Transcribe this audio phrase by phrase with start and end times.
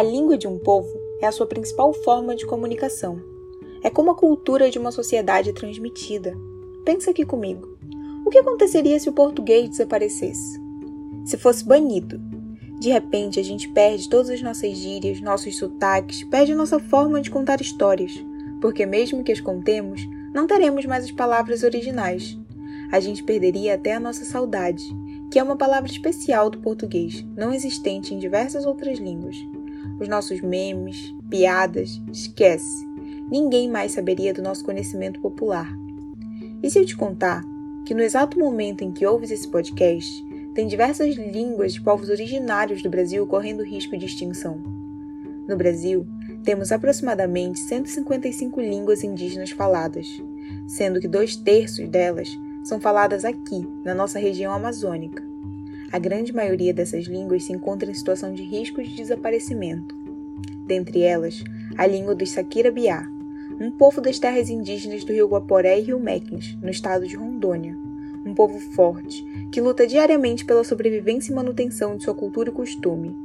[0.00, 0.88] A língua de um povo
[1.20, 3.20] é a sua principal forma de comunicação.
[3.82, 6.34] É como a cultura de uma sociedade transmitida.
[6.86, 7.76] Pensa aqui comigo.
[8.24, 10.58] O que aconteceria se o português desaparecesse?
[11.26, 12.18] Se fosse banido?
[12.80, 17.20] De repente, a gente perde todas as nossas gírias, nossos sotaques, perde a nossa forma
[17.20, 18.24] de contar histórias,
[18.58, 20.00] porque mesmo que as contemos,
[20.32, 22.38] não teremos mais as palavras originais.
[22.90, 24.82] A gente perderia até a nossa saudade,
[25.30, 29.36] que é uma palavra especial do português, não existente em diversas outras línguas.
[29.98, 32.86] Os nossos memes, piadas, esquece.
[33.30, 35.72] Ninguém mais saberia do nosso conhecimento popular.
[36.62, 37.44] E se eu te contar
[37.84, 40.24] que no exato momento em que ouves esse podcast,
[40.54, 44.60] tem diversas línguas de povos originários do Brasil correndo risco de extinção.
[45.48, 46.06] No Brasil,
[46.44, 50.22] temos aproximadamente 155 línguas indígenas faladas,
[50.66, 55.29] sendo que dois terços delas são faladas aqui, na nossa região amazônica.
[55.92, 59.96] A grande maioria dessas línguas se encontra em situação de risco de desaparecimento.
[60.64, 61.42] Dentre elas,
[61.76, 63.08] a língua dos Sakira-Biá,
[63.60, 67.76] um povo das terras indígenas do rio Guaporé e rio Mequins, no estado de Rondônia.
[68.24, 73.16] Um povo forte, que luta diariamente pela sobrevivência e manutenção de sua cultura e costume.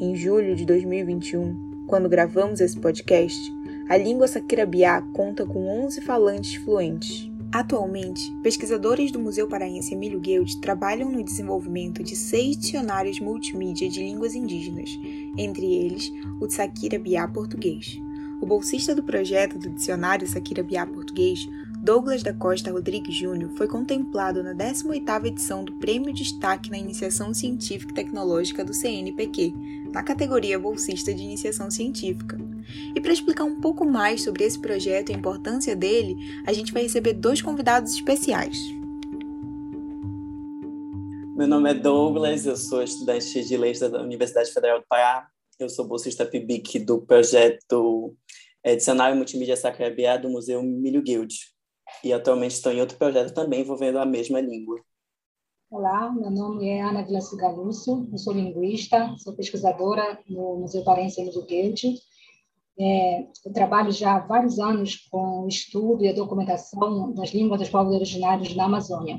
[0.00, 3.52] Em julho de 2021, quando gravamos esse podcast,
[3.88, 7.33] a língua Sakira-Biá conta com 11 falantes fluentes.
[7.54, 14.00] Atualmente, pesquisadores do Museu Paraense Emílio Guild trabalham no desenvolvimento de seis dicionários multimídia de
[14.00, 14.90] línguas indígenas,
[15.38, 17.96] entre eles o Sakira Biá português.
[18.42, 21.48] O bolsista do projeto do Dicionário Sakira Biá Português,
[21.80, 27.32] Douglas da Costa Rodrigues Júnior, foi contemplado na 18ª edição do Prêmio Destaque na Iniciação
[27.32, 29.54] Científica e Tecnológica do CNPq,
[29.92, 32.36] na categoria Bolsista de Iniciação Científica.
[32.94, 36.72] E para explicar um pouco mais sobre esse projeto e a importância dele, a gente
[36.72, 38.56] vai receber dois convidados especiais.
[41.36, 45.28] Meu nome é Douglas, eu sou estudante de leis da Universidade Federal do Pará.
[45.58, 48.14] Eu sou bolsista PIBIC do projeto
[48.62, 51.34] é, Dicionário Multimídia Sacra do Museu Milho Guild.
[52.02, 54.80] E atualmente estou em outro projeto também envolvendo a mesma língua.
[55.70, 61.20] Olá, meu nome é Ana Vilas Galusso, eu sou linguista, sou pesquisadora no Museu Parense
[61.20, 61.98] Milho Guild.
[62.78, 67.60] É, eu trabalho já há vários anos com o estudo e a documentação das línguas
[67.60, 69.18] dos povos originários na Amazônia.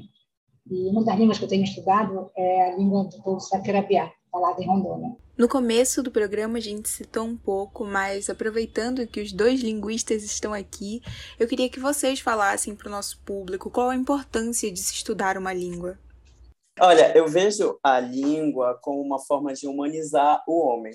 [0.70, 4.62] E uma das línguas que eu tenho estudado é a língua do povo Sacarabiá, falada
[4.62, 5.16] em Rondônia.
[5.38, 10.24] No começo do programa a gente citou um pouco, mas aproveitando que os dois linguistas
[10.24, 11.02] estão aqui,
[11.40, 15.38] eu queria que vocês falassem para o nosso público qual a importância de se estudar
[15.38, 16.00] uma língua.
[16.80, 20.94] Olha, eu vejo a língua como uma forma de humanizar o homem.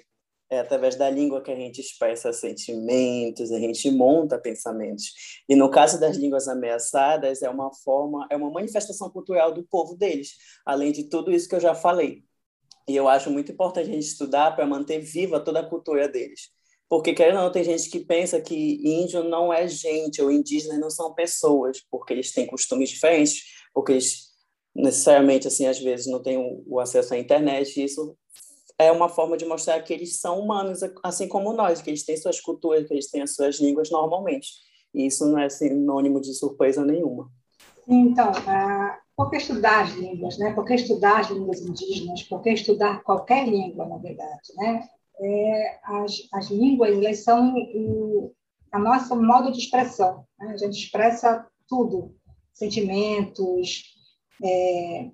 [0.51, 5.13] É através da língua que a gente expressa sentimentos, a gente monta pensamentos.
[5.49, 9.97] E no caso das línguas ameaçadas, é uma forma, é uma manifestação cultural do povo
[9.97, 10.33] deles,
[10.67, 12.25] além de tudo isso que eu já falei.
[12.89, 16.51] E eu acho muito importante a gente estudar para manter viva toda a cultura deles.
[16.89, 20.81] Porque, querendo ou não, tem gente que pensa que índio não é gente, ou indígenas
[20.81, 24.31] não são pessoas, porque eles têm costumes diferentes, porque eles
[24.75, 26.37] necessariamente, assim, às vezes não têm
[26.67, 28.17] o acesso à internet, e isso
[28.83, 32.17] é uma forma de mostrar que eles são humanos, assim como nós, que eles têm
[32.17, 34.49] suas culturas, que eles têm as suas línguas normalmente.
[34.95, 37.31] E isso não é sinônimo de surpresa nenhuma.
[37.87, 38.33] Então,
[39.17, 40.53] por que estudar as línguas, né?
[40.55, 42.23] Por que estudar as línguas indígenas?
[42.23, 44.89] Por que estudar qualquer língua, na verdade, né?
[45.23, 48.33] É, as, as línguas, elas são o
[48.73, 50.25] a nosso modo de expressão.
[50.39, 50.53] Né?
[50.53, 52.15] A gente expressa tudo,
[52.53, 53.83] sentimentos,
[54.43, 55.11] é,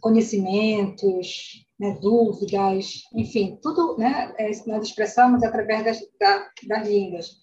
[0.00, 7.36] conhecimentos, né, dúvidas, enfim, tudo né, é, nós expressamos através das, da, das línguas.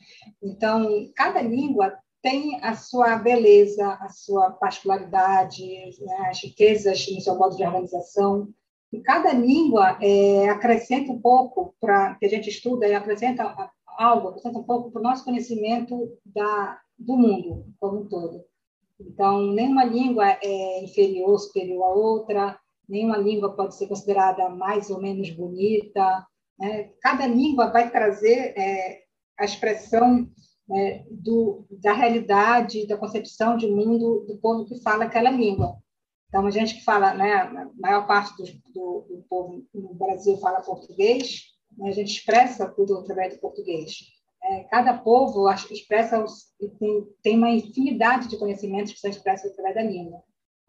[0.44, 5.63] Então, cada língua tem a sua beleza, a sua particularidade,
[6.01, 8.50] né, as riquezas no seu modo de organização.
[8.91, 14.29] E cada língua é, acrescenta um pouco para que a gente estuda e acrescenta algo,
[14.29, 18.44] acrescenta um pouco para o nosso conhecimento da, do mundo como um todo.
[19.00, 25.02] Então, nenhuma língua é inferior superior à outra, nenhuma língua pode ser considerada mais ou
[25.02, 26.26] menos bonita.
[26.59, 26.91] Né?
[27.02, 29.02] Cada língua vai trazer é,
[29.37, 30.29] a expressão
[30.67, 35.78] né, do, da realidade, da concepção de mundo do povo que fala aquela língua.
[36.28, 38.43] Então, a gente que fala, né, a maior parte do,
[38.73, 41.43] do, do povo no Brasil fala português,
[41.78, 44.16] né, a gente expressa tudo através do português.
[44.43, 46.23] É, cada povo acho, expressa,
[46.79, 50.22] tem, tem uma infinidade de conhecimentos que são expressos através da língua.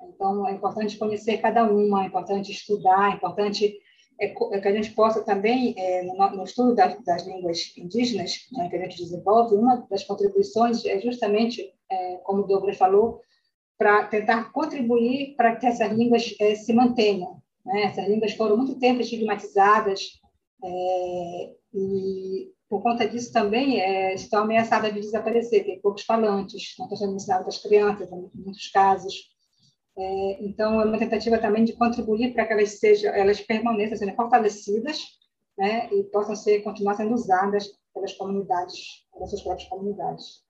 [0.03, 3.79] Então, é importante conhecer cada uma, é importante estudar, é importante
[4.21, 8.69] é, é que a gente possa também, é, no, estudo das, das línguas indígenas, né,
[8.69, 13.21] que a gente desenvolve, uma das contribuições é justamente, é, como o Douglas falou,
[13.79, 17.43] para tentar contribuir para que essas línguas é, se mantenham.
[17.65, 17.83] Né?
[17.85, 20.19] Essas línguas foram muito tempo estigmatizadas,
[20.65, 26.87] é, E por conta disso também é, estão ameaçadas de desaparecer, tem poucos falantes, não
[26.87, 29.36] estão sendo ensinados das crianças, em muitos casos.
[29.99, 34.15] É, então, é uma tentativa também de contribuir para que elas sejam, elas permaneçam sendo
[34.15, 35.01] fortalecidas
[35.57, 40.45] né, e possam ser, continuar sendo usadas pelas comunidades, pelas suas próprias comunidades.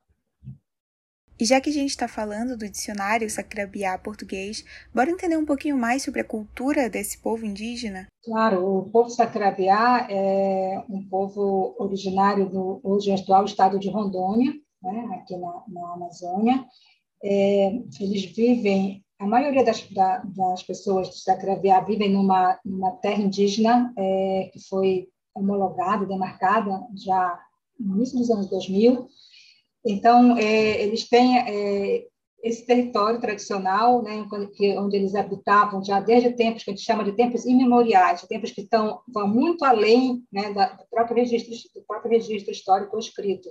[1.39, 4.65] E já que a gente está falando do dicionário Sacrabiá português,
[4.95, 8.07] bora entender um pouquinho mais sobre a cultura desse povo indígena?
[8.25, 14.53] Claro, o povo Sacrabiá é um povo originário do hoje atual estado de Rondônia,
[14.83, 16.65] né, aqui na, na Amazônia.
[17.23, 17.67] É,
[18.01, 23.93] eles vivem, a maioria das, da, das pessoas do Sacrabiá vivem numa, numa terra indígena
[23.97, 27.41] é, que foi homologada, demarcada já
[27.79, 29.09] no início dos anos 2000,
[29.87, 32.07] então, é, eles têm é,
[32.43, 34.27] esse território tradicional, né,
[34.79, 38.63] onde eles habitavam já desde tempos que a gente chama de tempos imemoriais, tempos que
[38.63, 43.49] estão vão muito além né, do próprio registro do próprio registro histórico escrito.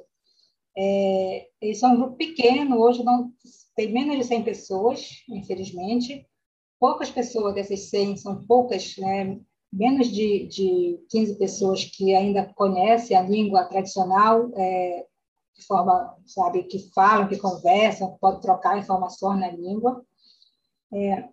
[0.78, 3.32] É, eles são um grupo pequeno, hoje não
[3.76, 6.28] tem menos de 100 pessoas, infelizmente.
[6.80, 9.40] Poucas pessoas dessas 100 são poucas, né,
[9.72, 15.06] menos de, de 15 pessoas que ainda conhecem a língua tradicional é,
[15.58, 20.06] de forma, sabe, que falam, que conversam, podem trocar informações na língua.
[20.94, 21.30] É,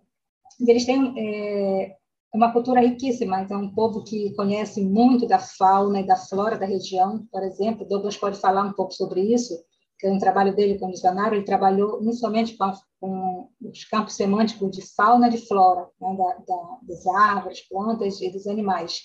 [0.61, 1.97] eles têm é,
[2.33, 6.65] uma cultura riquíssima, então, um povo que conhece muito da fauna e da flora da
[6.65, 7.87] região, por exemplo.
[7.87, 9.63] Douglas pode falar um pouco sobre isso,
[9.99, 14.71] que é um trabalho dele como dicionário, ele trabalhou inicialmente com, com os campos semânticos
[14.71, 19.01] de fauna e de flora, né, da, da, das árvores, plantas e dos animais.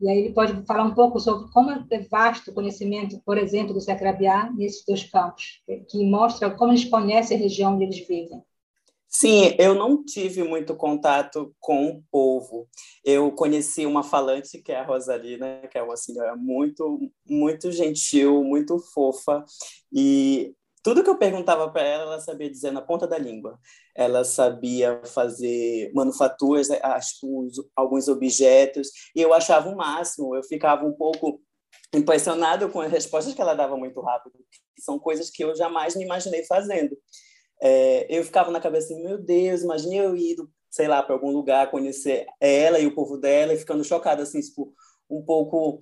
[0.00, 3.74] E aí ele pode falar um pouco sobre como é vasto o conhecimento, por exemplo,
[3.74, 8.42] do Sacrabiá nesses dois campos, que mostra como eles conhecem a região onde eles vivem.
[9.14, 12.66] Sim, eu não tive muito contato com o povo.
[13.04, 16.98] Eu conheci uma falante, que é a Rosalina, que é uma senhora muito,
[17.28, 19.44] muito gentil, muito fofa,
[19.92, 23.58] e tudo que eu perguntava para ela, ela sabia dizer na ponta da língua.
[23.94, 26.68] Ela sabia fazer manufaturas,
[27.76, 30.34] alguns objetos, e eu achava o máximo.
[30.34, 31.40] Eu ficava um pouco
[31.94, 34.32] impressionado com as respostas que ela dava muito rápido,
[34.74, 36.96] que são coisas que eu jamais me imaginei fazendo.
[37.64, 40.36] É, eu ficava na cabeça assim, meu Deus, imagine eu ir,
[40.68, 44.40] sei lá, para algum lugar, conhecer ela e o povo dela, e ficando chocada, assim,
[44.40, 44.74] tipo,
[45.08, 45.78] um pouco,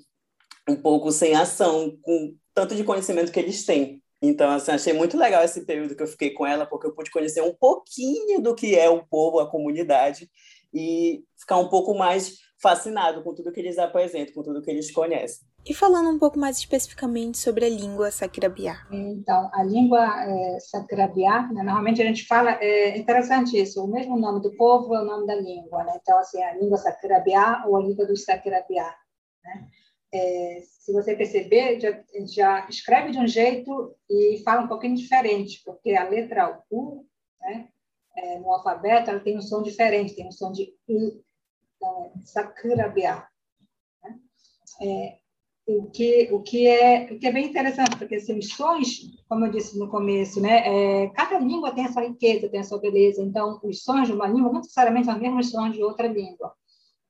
[0.68, 4.02] um pouco sem ação, com tanto de conhecimento que eles têm.
[4.20, 7.10] Então, assim, achei muito legal esse período que eu fiquei com ela, porque eu pude
[7.10, 10.30] conhecer um pouquinho do que é o povo, a comunidade,
[10.74, 14.90] e ficar um pouco mais fascinado com tudo que eles apresentam, com tudo que eles
[14.90, 15.48] conhecem.
[15.66, 18.86] E falando um pouco mais especificamente sobre a língua Sakirabiá.
[18.90, 24.18] Então, a língua é, Sakirabiá, né, normalmente a gente fala, é interessante isso, o mesmo
[24.18, 25.98] nome do povo é o nome da língua, né?
[26.00, 28.94] Então, assim, a língua Sakirabiá ou a língua dos Sakirabiá,
[29.44, 29.68] né?
[30.12, 35.62] é, se você perceber, já, já, escreve de um jeito e fala um pouquinho diferente,
[35.64, 37.06] porque a letra U,
[37.40, 37.68] né,
[38.16, 41.22] é, no alfabeto, ela tem um som diferente, tem um som de U,
[41.76, 43.28] então é Sakrabiá.
[44.02, 44.18] Né?
[44.82, 45.18] É,
[45.78, 49.46] o que, o, que é, o que é bem interessante, porque assim, os sons, como
[49.46, 52.78] eu disse no começo, né, é, cada língua tem a sua riqueza, tem a sua
[52.78, 56.08] beleza, então os sons de uma língua não necessariamente são os mesmos sons de outra
[56.08, 56.52] língua.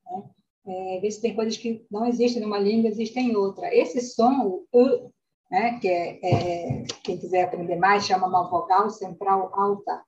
[0.06, 0.22] Né?
[0.66, 3.74] é, ver se tem coisas que não existem numa língua, existem em outra.
[3.74, 5.12] Esse som, o U,
[5.50, 10.02] né, que é, é, quem quiser aprender mais, chama uma vogal central alta.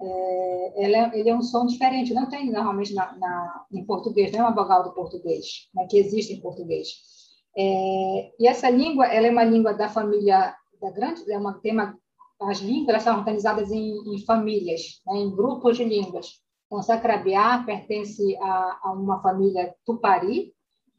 [0.00, 4.40] É, é, ele é um som diferente, não tem normalmente na, na, em português, não
[4.40, 6.88] é uma vogal do português, né, que existe em português.
[7.56, 11.72] É, e essa língua, ela é uma língua da família, da grande, é uma, tem
[11.72, 11.96] uma,
[12.40, 16.40] as línguas são organizadas em, em famílias, né, em grupos de línguas.
[16.66, 20.54] Então, Sacrabiá pertence a, a, uma família Tupari,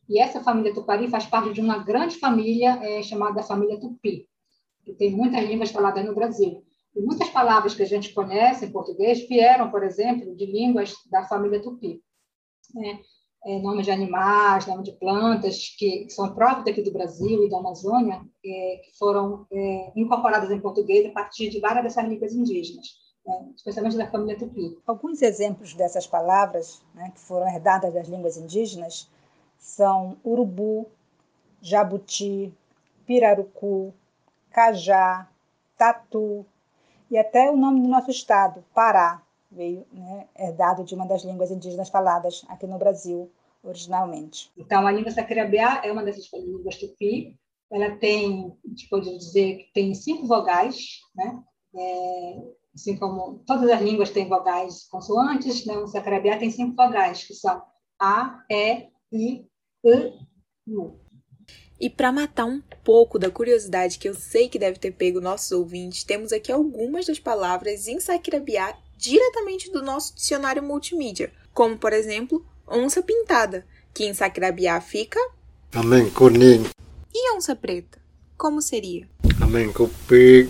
[0.07, 4.27] e essa família Tupari faz parte de uma grande família é, chamada família Tupi,
[4.83, 6.63] que tem muitas línguas faladas no Brasil.
[6.95, 11.23] E muitas palavras que a gente conhece em português vieram, por exemplo, de línguas da
[11.23, 12.03] família Tupi.
[12.75, 12.99] Né?
[13.45, 17.57] É, nomes de animais, nomes de plantas, que são próprios daqui do Brasil e da
[17.57, 23.03] Amazônia, é, que foram é, incorporadas em português a partir de várias dessas línguas indígenas
[23.25, 24.77] né, especialmente da família tupi.
[24.85, 29.09] Alguns exemplos dessas palavras, né, que foram herdadas das línguas indígenas,
[29.57, 30.87] são urubu,
[31.61, 32.53] jabuti,
[33.05, 33.93] pirarucu,
[34.51, 35.27] cajá,
[35.77, 36.45] tatu
[37.09, 39.21] e até o nome do nosso estado, Pará,
[39.55, 43.31] veio né, herdado de uma das línguas indígenas faladas aqui no Brasil
[43.63, 44.51] originalmente.
[44.57, 47.39] Então, a língua sacrabiá é uma dessas línguas tupi.
[47.71, 51.41] Ela tem, a gente pode dizer que tem cinco vogais, né?
[51.75, 52.41] É,
[52.75, 55.77] assim como todas as línguas têm vogais consoantes, né?
[55.77, 57.63] o sacrabiá tem cinco vogais, que são
[57.99, 59.47] A, E, I,
[60.67, 60.99] U.
[61.79, 65.51] E para matar um pouco da curiosidade que eu sei que deve ter pego nossos
[65.51, 71.91] ouvintes, temos aqui algumas das palavras em Saquirabiá diretamente do nosso dicionário multimídia, como por
[71.91, 75.19] exemplo, onça pintada, que em Saquirabiá fica
[75.75, 76.63] Amém, kuning.
[77.13, 77.99] E onça preta?
[78.37, 79.09] Como seria?
[79.41, 80.49] Amém, cupim.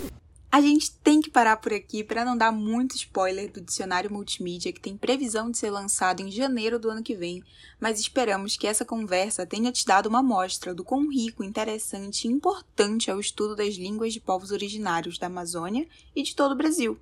[0.52, 4.72] A gente tem que parar por aqui para não dar muito spoiler do dicionário multimídia
[4.72, 7.44] que tem previsão de ser lançado em janeiro do ano que vem,
[7.80, 12.32] mas esperamos que essa conversa tenha te dado uma amostra do quão rico, interessante e
[12.32, 16.58] importante é o estudo das línguas de povos originários da Amazônia e de todo o
[16.58, 17.00] Brasil.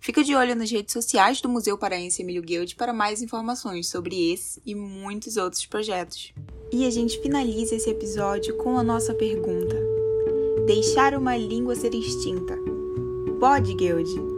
[0.00, 4.32] Fica de olho nas redes sociais do Museu Paraense Emílio Guild para mais informações sobre
[4.32, 6.32] esse e muitos outros projetos.
[6.72, 9.76] E a gente finaliza esse episódio com a nossa pergunta:
[10.66, 12.56] Deixar uma língua ser extinta
[13.42, 14.31] pode, Guild?